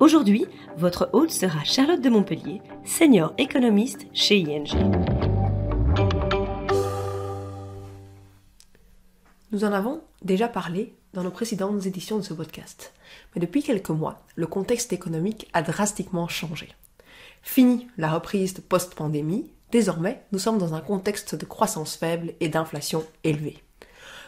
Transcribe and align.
Aujourd'hui, 0.00 0.46
votre 0.76 1.10
hôte 1.12 1.32
sera 1.32 1.64
Charlotte 1.64 2.00
de 2.00 2.08
Montpellier, 2.08 2.62
senior 2.84 3.34
économiste 3.36 4.06
chez 4.12 4.38
ING. 4.38 4.68
Nous 9.50 9.64
en 9.64 9.72
avons 9.72 10.00
déjà 10.22 10.46
parlé 10.46 10.94
dans 11.14 11.24
nos 11.24 11.32
précédentes 11.32 11.84
éditions 11.84 12.18
de 12.18 12.22
ce 12.22 12.32
podcast. 12.32 12.92
Mais 13.34 13.40
depuis 13.40 13.64
quelques 13.64 13.90
mois, 13.90 14.22
le 14.36 14.46
contexte 14.46 14.92
économique 14.92 15.48
a 15.52 15.62
drastiquement 15.62 16.28
changé. 16.28 16.68
Fini 17.42 17.88
la 17.96 18.12
reprise 18.12 18.54
de 18.54 18.60
post-pandémie, 18.60 19.50
désormais 19.72 20.22
nous 20.30 20.38
sommes 20.38 20.58
dans 20.58 20.74
un 20.74 20.80
contexte 20.80 21.34
de 21.34 21.44
croissance 21.44 21.96
faible 21.96 22.34
et 22.38 22.48
d'inflation 22.48 23.04
élevée. 23.24 23.58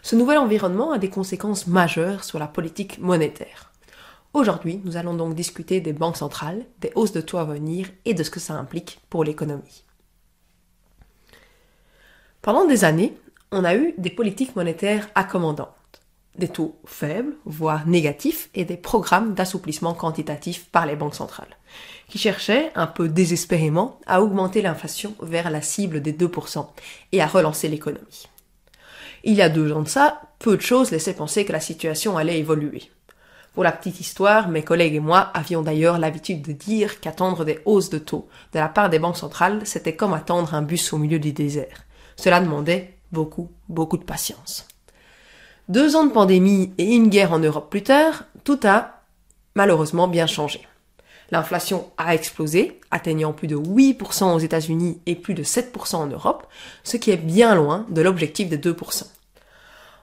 Ce 0.03 0.17
nouvel 0.17 0.39
environnement 0.39 0.91
a 0.91 0.99
des 0.99 1.11
conséquences 1.11 1.69
majeures 1.69 2.25
sur 2.25 2.41
la 2.41 2.49
politique 2.49 2.99
monétaire. 2.99 3.70
Aujourd'hui, 4.33 4.81
nous 4.85 4.97
allons 4.97 5.15
donc 5.15 5.35
discuter 5.35 5.81
des 5.81 5.93
banques 5.93 6.17
centrales, 6.17 6.65
des 6.81 6.93
hausses 6.95 7.13
de 7.13 7.21
taux 7.21 7.39
à 7.39 7.45
venir 7.45 7.89
et 8.05 8.15
de 8.15 8.23
ce 8.23 8.31
que 8.31 8.39
ça 8.39 8.55
implique 8.55 9.01
pour 9.11 9.25
l'économie. 9.25 9.85
Pendant 12.41 12.65
des 12.65 12.85
années, 12.85 13.17
on 13.51 13.65
a 13.65 13.75
eu 13.75 13.93
des 13.99 14.11
politiques 14.11 14.55
monétaires 14.55 15.09
accommodantes, 15.17 15.75
des 16.39 16.47
taux 16.49 16.79
faibles, 16.87 17.35
voire 17.45 17.89
négatifs, 17.89 18.51
et 18.55 18.65
des 18.65 18.77
programmes 18.77 19.35
d'assouplissement 19.35 19.95
quantitatif 19.95 20.67
par 20.71 20.87
les 20.87 20.95
banques 20.95 21.17
centrales, 21.17 21.57
qui 22.09 22.19
cherchaient, 22.19 22.71
un 22.77 22.87
peu 22.87 23.09
désespérément, 23.09 23.99
à 24.07 24.23
augmenter 24.23 24.63
l'inflation 24.63 25.17
vers 25.21 25.51
la 25.51 25.61
cible 25.61 26.01
des 26.01 26.13
2% 26.13 26.69
et 27.11 27.21
à 27.21 27.27
relancer 27.27 27.67
l'économie. 27.67 28.29
Il 29.25 29.35
y 29.35 29.43
a 29.43 29.49
deux 29.49 29.73
ans 29.73 29.83
de 29.83 29.89
ça, 29.89 30.23
peu 30.39 30.57
de 30.57 30.63
choses 30.63 30.93
laissaient 30.93 31.15
penser 31.15 31.45
que 31.45 31.53
la 31.53 31.61
situation 31.61 32.17
allait 32.17 32.39
évoluer. 32.39 32.91
Pour 33.55 33.65
la 33.65 33.73
petite 33.73 33.99
histoire, 33.99 34.49
mes 34.49 34.63
collègues 34.63 34.95
et 34.95 35.01
moi 35.01 35.19
avions 35.35 35.63
d'ailleurs 35.63 35.99
l'habitude 35.99 36.43
de 36.43 36.53
dire 36.53 37.01
qu'attendre 37.01 37.45
des 37.45 37.59
hausses 37.65 37.91
de 37.91 37.99
taux 37.99 38.29
de 38.53 38.61
la 38.61 38.69
part 38.69 38.91
des 38.91 39.01
banques 39.01 39.17
centrales, 39.17 39.61
c'était 39.65 39.97
comme 39.97 40.13
attendre 40.13 40.55
un 40.55 40.63
bus 40.63 40.93
au 40.93 40.99
milieu 40.99 41.19
du 41.19 41.33
désert. 41.33 41.85
Cela 42.17 42.41
demandait 42.41 42.95
beaucoup, 43.11 43.51
beaucoup 43.69 43.97
de 43.97 44.05
patience. 44.05 44.69
Deux 45.69 45.97
ans 45.97 46.05
de 46.05 46.13
pandémie 46.13 46.73
et 46.79 46.95
une 46.95 47.09
guerre 47.09 47.33
en 47.33 47.39
Europe 47.41 47.71
plus 47.71 47.83
tard, 47.83 48.25
tout 48.45 48.61
a 48.63 49.03
malheureusement 49.55 50.07
bien 50.07 50.27
changé. 50.27 50.67
L'inflation 51.33 51.91
a 51.97 52.15
explosé, 52.15 52.81
atteignant 52.91 53.33
plus 53.33 53.47
de 53.47 53.57
8% 53.57 54.35
aux 54.35 54.39
États-Unis 54.39 55.01
et 55.07 55.15
plus 55.15 55.35
de 55.35 55.45
7% 55.45 55.97
en 55.97 56.07
Europe, 56.07 56.47
ce 56.83 56.97
qui 56.97 57.11
est 57.11 57.17
bien 57.17 57.55
loin 57.55 57.87
de 57.89 58.03
l'objectif 58.03 58.49
de 58.49 58.57
2%. 58.73 59.05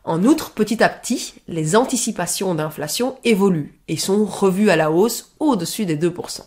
En 0.08 0.24
outre, 0.24 0.52
petit 0.52 0.82
à 0.82 0.88
petit, 0.88 1.34
les 1.50 1.76
anticipations 1.76 2.56
d'inflation 2.56 3.18
évoluent 3.26 3.78
et 3.90 3.98
sont 3.98 4.24
revues 4.24 4.70
à 4.70 4.78
la 4.78 4.90
hausse 4.90 5.34
au-dessus 5.42 5.86
des 5.86 5.98
2%. 5.98 6.44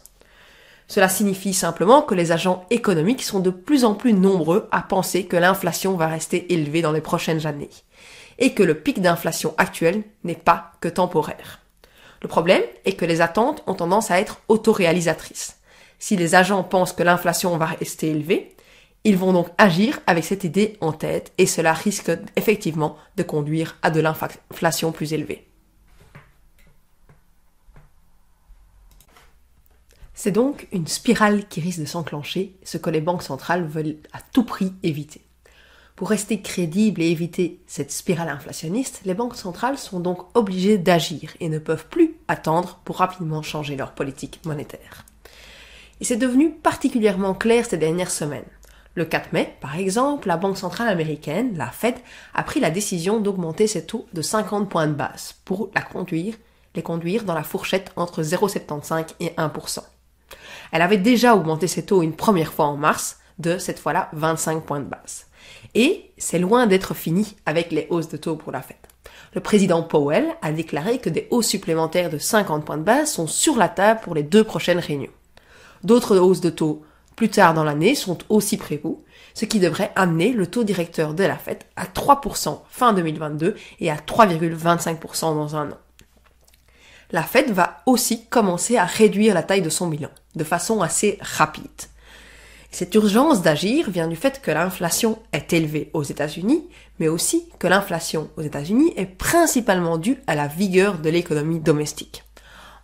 Cela 0.89 1.11
signifie 1.11 1.53
simplement 1.53 2.01
que 2.01 2.15
les 2.15 2.33
agents 2.33 2.65
économiques 2.71 3.23
sont 3.23 3.41
de 3.41 3.51
plus 3.51 3.85
en 3.85 3.93
plus 3.93 4.15
nombreux 4.15 4.67
à 4.73 4.81
penser 4.81 5.27
que 5.27 5.37
l'inflation 5.37 5.95
va 5.95 6.07
rester 6.07 6.55
élevée 6.55 6.81
dans 6.81 6.91
les 6.91 7.03
prochaines 7.03 7.47
années 7.47 7.69
et 8.39 8.55
que 8.55 8.63
le 8.63 8.75
pic 8.75 9.03
d'inflation 9.03 9.53
actuel 9.59 10.05
n'est 10.25 10.35
pas 10.35 10.73
que 10.81 10.89
temporaire. 10.89 11.61
Le 12.23 12.29
problème 12.29 12.63
est 12.87 12.95
que 12.95 13.05
les 13.05 13.21
attentes 13.21 13.63
ont 13.67 13.75
tendance 13.75 14.11
à 14.11 14.21
être 14.21 14.41
autoréalisatrices. 14.49 15.59
Si 15.99 16.17
les 16.17 16.35
agents 16.35 16.65
pensent 16.65 16.95
que 16.95 17.03
l'inflation 17.03 17.59
va 17.59 17.67
rester 17.67 18.09
élevée, 18.09 18.55
ils 19.05 19.17
vont 19.17 19.33
donc 19.33 19.49
agir 19.59 20.01
avec 20.07 20.25
cette 20.25 20.45
idée 20.45 20.77
en 20.81 20.93
tête 20.93 21.33
et 21.39 21.47
cela 21.47 21.73
risque 21.73 22.11
effectivement 22.37 22.97
de 23.17 23.23
conduire 23.23 23.77
à 23.83 23.91
de 23.91 24.01
l'inflation 24.01 24.93
plus 24.93 25.13
élevée. 25.13 25.47
C'est 30.13 30.33
donc 30.33 30.69
une 30.73 30.87
spirale 30.87 31.49
qui 31.49 31.63
risque 31.63 31.81
de 31.81 31.87
s'enclencher, 31.87 32.55
ce 32.63 32.77
que 32.77 32.91
les 32.91 33.01
banques 33.01 33.23
centrales 33.23 33.65
veulent 33.65 33.97
à 34.13 34.21
tout 34.21 34.45
prix 34.45 34.75
éviter. 34.83 35.23
Pour 35.97 36.11
rester 36.11 36.43
crédibles 36.43 37.01
et 37.01 37.11
éviter 37.11 37.63
cette 37.67 37.91
spirale 37.91 38.29
inflationniste, 38.29 39.01
les 39.07 39.15
banques 39.15 39.37
centrales 39.37 39.79
sont 39.79 39.99
donc 39.99 40.27
obligées 40.37 40.77
d'agir 40.77 41.35
et 41.41 41.49
ne 41.49 41.59
peuvent 41.59 41.87
plus 41.89 42.17
attendre 42.29 42.81
pour 42.85 42.97
rapidement 42.97 43.41
changer 43.41 43.77
leur 43.77 43.93
politique 43.93 44.41
monétaire. 44.45 45.07
Et 46.03 46.05
c'est 46.05 46.17
devenu 46.17 46.53
particulièrement 46.53 47.35
clair 47.35 47.65
ces 47.65 47.79
dernières 47.79 48.11
semaines. 48.11 48.45
Le 49.01 49.07
4 49.07 49.33
mai, 49.33 49.57
par 49.63 49.79
exemple, 49.79 50.29
la 50.29 50.37
Banque 50.37 50.59
centrale 50.59 50.91
américaine, 50.91 51.57
la 51.57 51.71
Fed, 51.71 51.95
a 52.35 52.43
pris 52.43 52.61
la 52.61 52.69
décision 52.69 53.19
d'augmenter 53.19 53.67
ses 53.67 53.87
taux 53.87 54.05
de 54.13 54.21
50 54.21 54.69
points 54.69 54.89
de 54.89 54.93
base 54.93 55.37
pour 55.47 55.71
la 55.75 55.81
conduire, 55.81 56.35
les 56.75 56.83
conduire 56.83 57.25
dans 57.25 57.33
la 57.33 57.43
fourchette 57.43 57.93
entre 57.97 58.23
0,75 58.23 59.07
et 59.21 59.29
1%. 59.29 59.79
Elle 60.73 60.83
avait 60.83 60.99
déjà 60.99 61.35
augmenté 61.35 61.67
ses 61.67 61.87
taux 61.87 62.03
une 62.03 62.13
première 62.13 62.53
fois 62.53 62.67
en 62.67 62.77
mars, 62.77 63.17
de 63.39 63.57
cette 63.57 63.79
fois-là 63.79 64.11
25 64.13 64.65
points 64.65 64.81
de 64.81 64.85
base. 64.85 65.29
Et 65.75 66.11
c'est 66.19 66.39
loin 66.39 66.67
d'être 66.67 66.93
fini 66.93 67.37
avec 67.47 67.73
les 67.73 67.87
hausses 67.89 68.11
de 68.11 68.19
taux 68.19 68.37
pour 68.37 68.53
la 68.53 68.61
Fed. 68.61 68.77
Le 69.33 69.41
président 69.41 69.83
Powell 69.83 70.27
a 70.43 70.53
déclaré 70.53 70.99
que 70.99 71.09
des 71.09 71.27
hausses 71.31 71.49
supplémentaires 71.49 72.11
de 72.11 72.19
50 72.19 72.67
points 72.67 72.77
de 72.77 72.83
base 72.83 73.13
sont 73.13 73.27
sur 73.27 73.57
la 73.57 73.71
table 73.71 74.01
pour 74.03 74.15
les 74.15 74.25
deux 74.25 74.45
prochaines 74.45 74.79
réunions. 74.79 75.09
D'autres 75.85 76.19
hausses 76.19 76.43
de 76.43 76.51
taux 76.51 76.85
plus 77.21 77.29
tard 77.29 77.53
dans 77.53 77.65
l'année 77.65 77.95
sont 77.95 78.17
aussi 78.31 78.57
prévus, 78.57 78.97
ce 79.35 79.45
qui 79.45 79.59
devrait 79.59 79.93
amener 79.95 80.33
le 80.33 80.47
taux 80.47 80.65
directeur 80.65 81.13
de 81.13 81.23
la 81.23 81.37
Fed 81.37 81.59
à 81.77 81.85
3% 81.85 82.61
fin 82.71 82.95
2022 82.95 83.57
et 83.81 83.91
à 83.91 83.97
3,25% 83.97 85.21
dans 85.35 85.55
un 85.55 85.71
an. 85.71 85.79
La 87.11 87.23
Fed 87.23 87.51
va 87.51 87.83
aussi 87.85 88.25
commencer 88.25 88.79
à 88.79 88.87
réduire 88.87 89.35
la 89.35 89.43
taille 89.43 89.61
de 89.61 89.69
son 89.69 89.89
bilan, 89.89 90.09
de 90.35 90.45
façon 90.45 90.81
assez 90.81 91.19
rapide. 91.21 91.69
Cette 92.71 92.95
urgence 92.95 93.43
d'agir 93.43 93.91
vient 93.91 94.09
du 94.09 94.17
fait 94.17 94.41
que 94.41 94.51
l'inflation 94.51 95.19
est 95.35 95.53
élevée 95.53 95.91
aux 95.93 96.05
États-Unis, 96.05 96.71
mais 97.01 97.09
aussi 97.09 97.51
que 97.59 97.67
l'inflation 97.67 98.31
aux 98.39 98.43
États-Unis 98.43 98.95
est 98.97 99.05
principalement 99.05 99.99
due 99.99 100.17
à 100.27 100.35
la 100.35 100.47
vigueur 100.47 100.97
de 100.97 101.11
l'économie 101.11 101.61
domestique. 101.61 102.25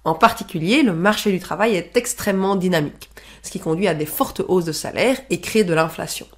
En 0.07 0.15
particulier, 0.15 0.85
le 0.85 0.93
marché 0.93 1.33
du 1.33 1.41
travail 1.41 1.75
est 1.75 1.97
extrêmement 1.97 2.55
dynamique, 2.55 3.11
ce 3.43 3.51
qui 3.51 3.59
conduit 3.59 3.89
à 3.89 3.95
des 3.95 4.07
fortes 4.07 4.41
hausses 4.47 4.65
de 4.65 4.71
salaire 4.71 5.19
et 5.31 5.41
crée 5.41 5.65
de 5.65 5.75
l'inflation. 5.75 6.29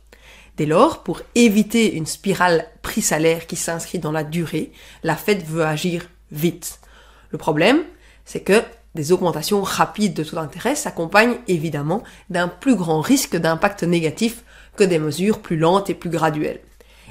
Dès 0.57 0.65
lors, 0.65 1.03
pour 1.03 1.21
éviter 1.35 1.93
une 1.95 2.07
spirale 2.07 2.67
prix-salaire 2.81 3.47
qui 3.47 3.57
s'inscrit 3.57 3.99
dans 3.99 4.11
la 4.11 4.25
durée, 4.25 4.73
la 5.03 5.17
Fed 5.17 5.45
veut 5.45 5.67
agir 5.67 6.09
vite. 6.33 6.81
Le 7.29 7.37
problème, 7.37 7.83
c'est 8.25 8.41
que 8.41 8.63
des 8.95 9.13
augmentations 9.13 9.61
rapides 9.61 10.15
de 10.15 10.25
taux 10.25 10.37
d'intérêt 10.37 10.75
s'accompagnent 10.75 11.37
évidemment 11.47 12.03
d'un 12.31 12.49
plus 12.49 12.75
grand 12.75 13.03
risque 13.03 13.37
d'impact 13.37 13.83
négatif 13.83 14.45
que 14.77 14.85
des 14.85 14.99
mesures 14.99 15.41
plus 15.41 15.59
lentes 15.59 15.91
et 15.91 15.95
plus 15.95 16.09
graduelles. 16.09 16.61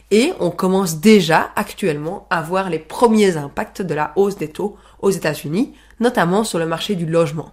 Et 0.10 0.34
on 0.40 0.52
commence 0.52 1.00
déjà 1.00 1.52
actuellement 1.56 2.28
à 2.30 2.42
voir 2.42 2.70
les 2.70 2.80
premiers 2.80 3.36
impacts 3.36 3.82
de 3.82 3.94
la 3.94 4.14
hausse 4.16 4.38
des 4.38 4.48
taux 4.48 4.78
aux 5.00 5.10
États-Unis, 5.10 5.74
notamment 6.00 6.44
sur 6.44 6.60
le 6.60 6.66
marché 6.66 6.96
du 6.96 7.06
logement, 7.06 7.52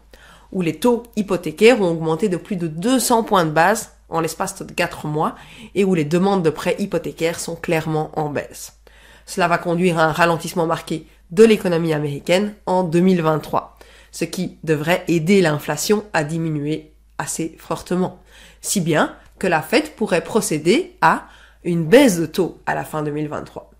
où 0.52 0.62
les 0.62 0.76
taux 0.76 1.02
hypothécaires 1.16 1.80
ont 1.80 1.90
augmenté 1.90 2.28
de 2.28 2.36
plus 2.36 2.56
de 2.56 2.68
200 2.68 3.24
points 3.24 3.44
de 3.44 3.50
base 3.50 3.92
en 4.08 4.20
l'espace 4.20 4.62
de 4.62 4.72
4 4.72 5.08
mois 5.08 5.34
et 5.74 5.84
où 5.84 5.94
les 5.94 6.04
demandes 6.04 6.44
de 6.44 6.50
prêts 6.50 6.76
hypothécaires 6.78 7.40
sont 7.40 7.56
clairement 7.56 8.10
en 8.14 8.28
baisse. 8.28 8.78
Cela 9.26 9.48
va 9.48 9.58
conduire 9.58 9.98
à 9.98 10.04
un 10.04 10.12
ralentissement 10.12 10.66
marqué 10.66 11.06
de 11.30 11.42
l'économie 11.42 11.92
américaine 11.92 12.54
en 12.66 12.84
2023, 12.84 13.76
ce 14.12 14.24
qui 14.24 14.58
devrait 14.62 15.02
aider 15.08 15.40
l'inflation 15.40 16.04
à 16.12 16.22
diminuer 16.22 16.92
assez 17.18 17.56
fortement. 17.58 18.20
Si 18.60 18.80
bien 18.80 19.16
que 19.38 19.46
la 19.48 19.62
Fed 19.62 19.90
pourrait 19.96 20.22
procéder 20.22 20.96
à 21.00 21.26
une 21.64 21.86
baisse 21.86 22.18
de 22.18 22.26
taux 22.26 22.58
à 22.66 22.74
la 22.74 22.84
fin 22.84 23.02
2023. 23.02 23.70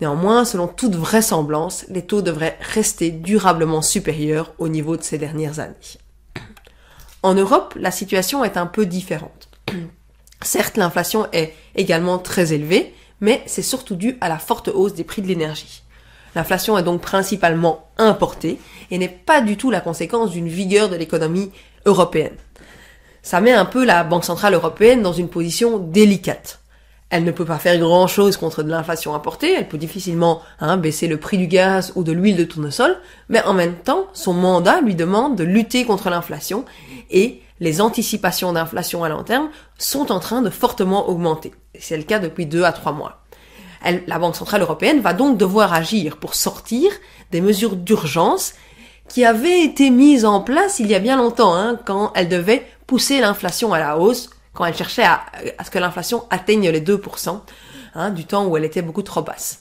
Néanmoins, 0.00 0.44
selon 0.44 0.68
toute 0.68 0.94
vraisemblance, 0.94 1.86
les 1.88 2.04
taux 2.04 2.22
devraient 2.22 2.58
rester 2.60 3.10
durablement 3.10 3.82
supérieurs 3.82 4.52
au 4.58 4.68
niveau 4.68 4.96
de 4.96 5.02
ces 5.02 5.18
dernières 5.18 5.60
années. 5.60 5.74
En 7.22 7.34
Europe, 7.34 7.74
la 7.78 7.90
situation 7.90 8.44
est 8.44 8.56
un 8.56 8.66
peu 8.66 8.84
différente. 8.86 9.48
Certes, 10.42 10.76
l'inflation 10.76 11.26
est 11.32 11.54
également 11.74 12.18
très 12.18 12.52
élevée, 12.52 12.94
mais 13.20 13.42
c'est 13.46 13.62
surtout 13.62 13.96
dû 13.96 14.18
à 14.20 14.28
la 14.28 14.38
forte 14.38 14.68
hausse 14.68 14.94
des 14.94 15.04
prix 15.04 15.22
de 15.22 15.28
l'énergie. 15.28 15.82
L'inflation 16.34 16.76
est 16.76 16.82
donc 16.82 17.00
principalement 17.00 17.88
importée 17.96 18.58
et 18.90 18.98
n'est 18.98 19.08
pas 19.08 19.40
du 19.40 19.56
tout 19.56 19.70
la 19.70 19.80
conséquence 19.80 20.30
d'une 20.30 20.48
vigueur 20.48 20.90
de 20.90 20.96
l'économie 20.96 21.50
européenne. 21.86 22.36
Ça 23.22 23.40
met 23.40 23.52
un 23.52 23.64
peu 23.64 23.84
la 23.84 24.04
Banque 24.04 24.26
Centrale 24.26 24.52
Européenne 24.52 25.02
dans 25.02 25.14
une 25.14 25.30
position 25.30 25.78
délicate. 25.78 26.60
Elle 27.08 27.22
ne 27.22 27.30
peut 27.30 27.44
pas 27.44 27.58
faire 27.58 27.78
grand-chose 27.78 28.36
contre 28.36 28.64
de 28.64 28.70
l'inflation 28.70 29.14
importée, 29.14 29.52
elle 29.52 29.68
peut 29.68 29.78
difficilement 29.78 30.42
hein, 30.58 30.76
baisser 30.76 31.06
le 31.06 31.18
prix 31.18 31.38
du 31.38 31.46
gaz 31.46 31.92
ou 31.94 32.02
de 32.02 32.10
l'huile 32.10 32.36
de 32.36 32.44
tournesol, 32.44 32.96
mais 33.28 33.42
en 33.44 33.54
même 33.54 33.76
temps, 33.76 34.06
son 34.12 34.32
mandat 34.32 34.80
lui 34.80 34.96
demande 34.96 35.36
de 35.36 35.44
lutter 35.44 35.84
contre 35.84 36.10
l'inflation 36.10 36.64
et 37.10 37.42
les 37.60 37.80
anticipations 37.80 38.52
d'inflation 38.52 39.04
à 39.04 39.08
long 39.08 39.22
terme 39.22 39.50
sont 39.78 40.10
en 40.10 40.18
train 40.18 40.42
de 40.42 40.50
fortement 40.50 41.08
augmenter. 41.08 41.52
C'est 41.78 41.96
le 41.96 42.02
cas 42.02 42.18
depuis 42.18 42.44
deux 42.44 42.64
à 42.64 42.72
trois 42.72 42.92
mois. 42.92 43.22
la 43.84 44.18
Banque 44.18 44.36
Centrale 44.36 44.62
Européenne 44.62 45.00
va 45.00 45.12
donc 45.12 45.38
devoir 45.38 45.72
agir 45.72 46.16
pour 46.16 46.34
sortir 46.34 46.90
des 47.30 47.40
mesures 47.40 47.76
d'urgence 47.76 48.54
qui 49.08 49.24
avaient 49.24 49.62
été 49.62 49.90
mises 49.90 50.24
en 50.24 50.40
place 50.40 50.80
il 50.80 50.88
y 50.88 50.94
a 50.94 50.98
bien 50.98 51.16
longtemps, 51.16 51.54
hein, 51.54 51.78
quand 51.84 52.12
elle 52.16 52.28
devait 52.28 52.66
pousser 52.88 53.20
l'inflation 53.20 53.72
à 53.72 53.78
la 53.78 53.96
hausse 53.96 54.30
quand 54.56 54.64
elle 54.64 54.76
cherchait 54.76 55.04
à, 55.04 55.22
ce 55.62 55.70
que 55.70 55.78
l'inflation 55.78 56.24
atteigne 56.30 56.70
les 56.70 56.80
2%, 56.80 57.40
hein, 57.94 58.10
du 58.10 58.24
temps 58.24 58.46
où 58.46 58.56
elle 58.56 58.64
était 58.64 58.82
beaucoup 58.82 59.02
trop 59.02 59.22
basse. 59.22 59.60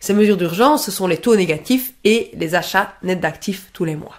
Ces 0.00 0.14
mesures 0.14 0.38
d'urgence, 0.38 0.86
ce 0.86 0.90
sont 0.90 1.06
les 1.06 1.18
taux 1.18 1.36
négatifs 1.36 1.92
et 2.02 2.30
les 2.34 2.54
achats 2.54 2.94
nets 3.02 3.20
d'actifs 3.20 3.68
tous 3.72 3.84
les 3.84 3.94
mois. 3.94 4.16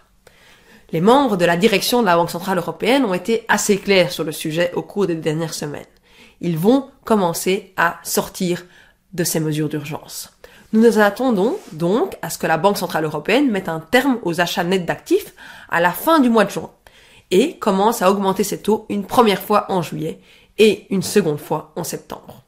Les 0.91 1.01
membres 1.01 1.35
de 1.35 1.45
la 1.45 1.57
direction 1.57 2.01
de 2.01 2.05
la 2.05 2.15
Banque 2.15 2.29
Centrale 2.29 2.59
Européenne 2.59 3.03
ont 3.03 3.15
été 3.15 3.43
assez 3.47 3.77
clairs 3.77 4.11
sur 4.11 4.23
le 4.23 4.31
sujet 4.31 4.71
au 4.75 4.83
cours 4.83 5.07
des 5.07 5.15
dernières 5.15 5.55
semaines. 5.55 5.83
Ils 6.39 6.57
vont 6.57 6.89
commencer 7.03 7.73
à 7.75 7.97
sortir 8.03 8.63
de 9.13 9.23
ces 9.23 9.39
mesures 9.39 9.69
d'urgence. 9.69 10.29
Nous 10.73 10.81
nous 10.81 10.99
attendons 10.99 11.57
donc 11.71 12.15
à 12.21 12.29
ce 12.29 12.37
que 12.37 12.47
la 12.47 12.57
Banque 12.57 12.77
Centrale 12.77 13.05
Européenne 13.05 13.49
mette 13.49 13.69
un 13.69 13.79
terme 13.79 14.19
aux 14.21 14.41
achats 14.41 14.63
nets 14.63 14.85
d'actifs 14.85 15.33
à 15.69 15.81
la 15.81 15.91
fin 15.91 16.19
du 16.19 16.29
mois 16.29 16.45
de 16.45 16.51
juin 16.51 16.69
et 17.33 17.57
commence 17.57 18.03
à 18.03 18.11
augmenter 18.11 18.43
ses 18.43 18.61
taux 18.61 18.85
une 18.89 19.05
première 19.05 19.41
fois 19.41 19.65
en 19.69 19.81
juillet 19.81 20.19
et 20.59 20.85
une 20.91 21.01
seconde 21.01 21.39
fois 21.39 21.73
en 21.75 21.83
septembre. 21.83 22.43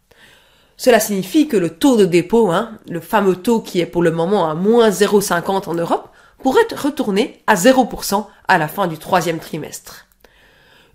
Cela 0.77 0.99
signifie 0.99 1.47
que 1.47 1.57
le 1.57 1.71
taux 1.71 1.97
de 1.97 2.05
dépôt, 2.05 2.51
hein, 2.51 2.77
le 2.87 2.99
fameux 2.99 3.35
taux 3.35 3.61
qui 3.61 3.79
est 3.79 3.87
pour 3.87 4.03
le 4.03 4.11
moment 4.11 4.47
à 4.47 4.53
moins 4.53 4.89
0,50 4.89 5.67
en 5.67 5.73
Europe, 5.73 6.09
pourrait 6.43 6.67
retourner 6.77 7.41
à 7.47 7.55
0% 7.55 8.27
à 8.47 8.57
la 8.59 8.67
fin 8.67 8.85
du 8.85 8.99
troisième 8.99 9.39
trimestre. 9.39 10.05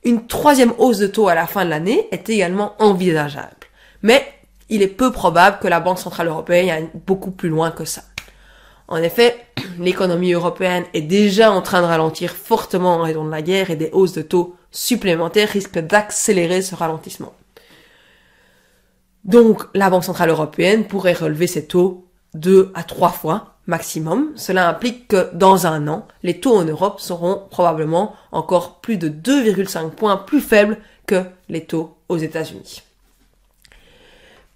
Une 0.05 0.29
troisième 0.29 0.73
hausse 0.79 0.99
de 0.99 1.09
taux 1.09 1.27
à 1.27 1.35
la 1.35 1.49
fin 1.49 1.65
de 1.65 1.71
l'année 1.71 2.07
est 2.13 2.31
également 2.31 2.75
envisageable. 2.79 3.67
Mais 4.03 4.25
il 4.69 4.83
est 4.83 4.87
peu 4.87 5.11
probable 5.11 5.59
que 5.61 5.67
la 5.67 5.81
Banque 5.81 5.99
Centrale 5.99 6.29
Européenne 6.29 6.71
aille 6.71 6.91
beaucoup 7.07 7.33
plus 7.33 7.49
loin 7.49 7.73
que 7.73 7.85
ça. 7.85 8.03
En 8.87 8.99
effet, 8.99 9.37
l'économie 9.81 10.33
européenne 10.33 10.85
est 10.95 11.01
déjà 11.01 11.51
en 11.51 11.63
train 11.63 11.81
de 11.81 11.87
ralentir 11.87 12.33
fortement 12.33 12.97
en 12.97 13.03
raison 13.03 13.25
de 13.25 13.31
la 13.31 13.43
guerre 13.43 13.71
et 13.71 13.77
des 13.77 13.91
hausses 13.93 14.13
de 14.13 14.23
taux 14.23 14.55
supplémentaires 14.71 15.49
risquent 15.49 15.79
d'accélérer 15.79 16.63
ce 16.63 16.75
ralentissement. 16.75 17.33
Donc, 19.25 19.65
la 19.75 19.91
Banque 19.91 20.05
Centrale 20.05 20.31
Européenne 20.31 20.85
pourrait 20.85 21.15
relever 21.15 21.47
ses 21.47 21.67
taux 21.67 22.07
deux 22.35 22.71
à 22.75 22.85
trois 22.85 23.11
fois 23.11 23.57
maximum. 23.67 24.33
Cela 24.37 24.69
implique 24.69 25.09
que 25.09 25.31
dans 25.35 25.67
un 25.67 25.89
an, 25.89 26.07
les 26.23 26.41
taux 26.41 26.57
en 26.57 26.65
Europe 26.65 27.01
seront 27.01 27.43
probablement 27.51 28.15
encore 28.33 28.81
plus 28.81 28.99
de 28.99 29.09
2,5 29.09 29.91
points 29.91 30.17
plus 30.17 30.41
faibles 30.41 30.79
que 31.07 31.25
les 31.49 31.65
taux 31.65 31.97
aux 32.09 32.19
États-Unis. 32.19 32.83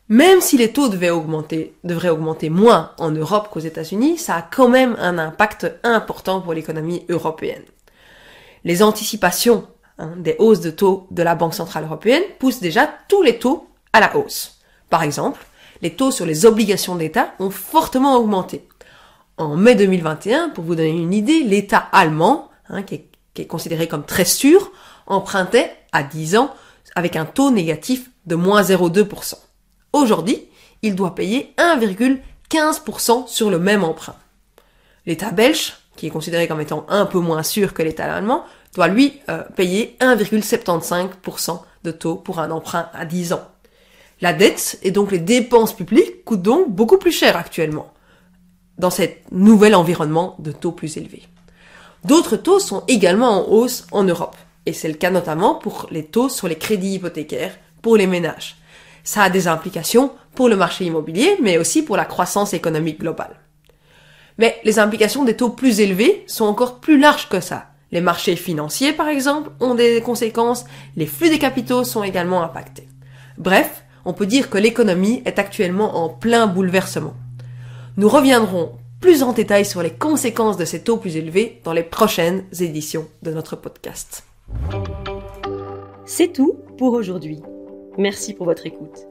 Même 0.09 0.43
si 0.43 0.59
les 0.59 0.71
taux 0.71 0.89
devaient 0.89 1.11
augmenter, 1.11 1.75
devraient 1.83 2.11
augmenter 2.11 2.51
moins 2.51 2.93
en 2.99 3.11
Europe 3.11 3.49
qu'aux 3.51 3.61
États-Unis, 3.61 4.19
ça 4.19 4.37
a 4.37 4.43
quand 4.43 4.69
même 4.69 4.97
un 4.99 5.17
impact 5.17 5.67
important 5.83 6.43
pour 6.43 6.53
l'économie 6.53 7.06
européenne. 7.09 7.62
Les 8.65 8.83
anticipations 8.83 9.67
hein, 9.99 10.12
des 10.19 10.37
hausses 10.39 10.61
de 10.61 10.71
taux 10.71 11.06
de 11.11 11.23
la 11.23 11.35
Banque 11.35 11.55
Centrale 11.55 11.85
Européenne 11.85 12.23
poussent 12.39 12.61
déjà 12.61 12.87
tous 13.09 13.23
les 13.23 13.39
taux 13.39 13.67
à 13.95 14.01
la 14.01 14.15
hausse. 14.15 14.59
Par 14.91 15.03
exemple, 15.03 15.41
les 15.81 15.95
taux 15.95 16.11
sur 16.11 16.27
les 16.27 16.45
obligations 16.45 16.97
d'État 16.97 17.33
ont 17.39 17.51
fortement 17.51 18.17
augmenté. 18.17 18.69
En 19.39 19.56
mai 19.56 19.75
2021, 19.75 20.51
pour 20.51 20.65
vous 20.65 20.75
donner 20.75 20.91
une 20.91 21.15
idée, 21.15 21.43
l'État 21.43 21.79
allemand, 21.93 22.51
hein, 22.69 22.83
qui, 22.83 22.97
est, 22.97 23.09
qui 23.33 23.43
est 23.43 23.47
considéré 23.47 23.89
comme 23.89 24.05
très 24.05 24.27
sûr, 24.27 24.71
empruntait 25.06 25.73
à 25.93 26.03
10 26.03 26.37
ans 26.37 26.55
avec 26.95 27.17
un 27.17 27.25
taux 27.25 27.51
négatif 27.51 28.11
de 28.27 28.35
moins 28.35 28.62
0,2%. 28.62 29.37
Aujourd'hui, 29.94 30.49
il 30.82 30.96
doit 30.96 31.14
payer 31.14 31.55
1,15% 31.56 33.29
sur 33.29 33.49
le 33.49 33.61
même 33.61 33.85
emprunt. 33.85 34.17
L'État 35.06 35.31
belge, 35.31 35.75
qui 35.94 36.08
est 36.08 36.11
considéré 36.11 36.49
comme 36.49 36.61
étant 36.61 36.85
un 36.88 37.06
peu 37.06 37.20
moins 37.20 37.44
sûr 37.44 37.73
que 37.73 37.82
l'État 37.85 38.12
allemand, 38.12 38.44
doit 38.75 38.88
lui 38.88 39.20
euh, 39.29 39.44
payer 39.55 39.96
1,75% 40.00 41.61
de 41.85 41.91
taux 41.93 42.17
pour 42.17 42.41
un 42.41 42.50
emprunt 42.50 42.88
à 42.93 43.05
10 43.05 43.35
ans. 43.35 43.49
La 44.20 44.32
dette 44.32 44.81
et 44.82 44.91
donc 44.91 45.12
les 45.12 45.20
dépenses 45.20 45.76
publiques 45.76 46.25
coûtent 46.25 46.43
donc 46.43 46.73
beaucoup 46.73 46.99
plus 46.99 47.12
cher 47.12 47.37
actuellement 47.37 47.93
dans 48.79 48.91
cet 48.91 49.31
nouvel 49.31 49.76
environnement 49.76 50.35
de 50.41 50.50
taux 50.50 50.73
plus 50.73 50.96
élevés. 50.96 51.23
D'autres 52.05 52.37
taux 52.37 52.58
sont 52.58 52.82
également 52.88 53.46
en 53.46 53.49
hausse 53.49 53.87
en 53.93 54.02
Europe, 54.02 54.37
et 54.67 54.73
c'est 54.73 54.88
le 54.88 54.94
cas 54.94 55.11
notamment 55.11 55.55
pour 55.55 55.87
les 55.93 56.05
taux 56.05 56.29
sur 56.29 56.49
les 56.49 56.58
crédits 56.58 56.94
hypothécaires 56.94 57.56
pour 57.81 57.96
les 57.96 58.08
ménages. 58.08 58.56
Ça 59.05 59.23
a 59.23 59.31
des 59.31 59.47
implications 59.47 60.12
pour 60.35 60.49
le 60.49 60.56
marché 60.56 60.85
immobilier, 60.85 61.37
mais 61.41 61.59
aussi 61.59 61.83
pour 61.83 61.97
la 61.97 62.05
croissance 62.05 62.55
économique 62.55 63.01
globale. 63.01 63.37
Mais 64.39 64.56
les 64.65 64.79
implications 64.79 65.25
des 65.25 65.37
taux 65.37 65.51
plus 65.51 65.81
élevés 65.81 66.25
sont 66.27 66.47
encore 66.47 66.81
plus 66.81 66.99
larges 66.99 67.29
que 67.29 67.41
ça. 67.41 67.67
Les 67.93 68.01
marchés 68.01 68.35
financiers, 68.35 68.93
par 68.93 69.09
exemple, 69.09 69.51
ont 69.61 69.75
des 69.75 70.01
conséquences, 70.01 70.65
les 70.97 71.06
flux 71.06 71.29
des 71.29 71.39
capitaux 71.39 71.85
sont 71.85 72.03
également 72.03 72.43
impactés. 72.43 72.89
Bref, 73.39 73.85
on 74.05 74.12
peut 74.12 74.27
dire 74.27 74.51
que 74.51 74.59
l'économie 74.59 75.23
est 75.25 75.39
actuellement 75.39 76.05
en 76.05 76.09
plein 76.09 76.47
bouleversement. 76.47 77.15
Nous 77.97 78.09
reviendrons 78.09 78.73
plus 79.01 79.23
en 79.23 79.33
détail 79.33 79.65
sur 79.65 79.83
les 79.83 79.93
conséquences 79.93 80.56
de 80.56 80.65
ces 80.65 80.83
taux 80.83 80.97
plus 80.97 81.17
élevés 81.17 81.61
dans 81.62 81.73
les 81.73 81.83
prochaines 81.83 82.45
éditions 82.59 83.06
de 83.23 83.33
notre 83.33 83.55
podcast. 83.55 84.25
C'est 86.06 86.33
tout 86.33 86.59
pour 86.79 86.95
aujourd'hui. 86.95 87.41
Merci 87.96 88.35
pour 88.35 88.46
votre 88.46 88.67
écoute. 88.67 89.06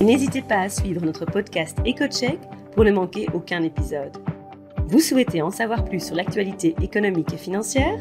N'hésitez 0.00 0.42
pas 0.42 0.60
à 0.60 0.68
suivre 0.68 1.04
notre 1.04 1.24
podcast 1.24 1.78
EcoCheck 1.86 2.38
pour 2.72 2.84
ne 2.84 2.92
manquer 2.92 3.26
aucun 3.34 3.62
épisode. 3.62 4.16
Vous 4.86 5.00
souhaitez 5.00 5.42
en 5.42 5.50
savoir 5.50 5.84
plus 5.84 6.04
sur 6.04 6.14
l'actualité 6.14 6.74
économique 6.82 7.32
et 7.32 7.38
financière? 7.38 7.98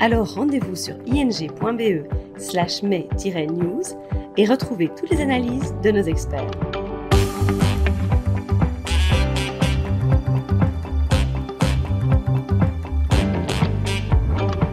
Alors 0.00 0.34
rendez-vous 0.34 0.76
sur 0.76 0.96
ing.be 1.06 2.06
slash 2.36 2.82
news 2.82 3.82
et 4.36 4.46
retrouvez 4.46 4.88
toutes 4.88 5.10
les 5.10 5.20
analyses 5.20 5.74
de 5.82 5.90
nos 5.90 6.02
experts. 6.02 6.50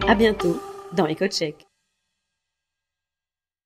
À 0.08 0.14
bientôt 0.16 0.60
dans 0.96 1.06
EcoCheck. 1.06 1.69